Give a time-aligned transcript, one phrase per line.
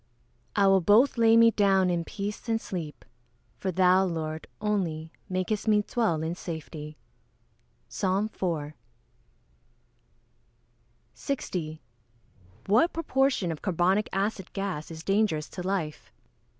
[0.55, 3.05] [Verse: "I will both lay me down in peace and sleep:
[3.59, 6.97] for thou, Lord, only, makest me dwell in safety."
[7.87, 8.73] PSALM IV.]
[11.13, 11.81] 60.
[12.65, 16.11] _What proportion of carbonic acid gas is dangerous to life?